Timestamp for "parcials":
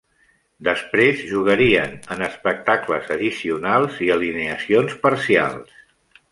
5.07-5.81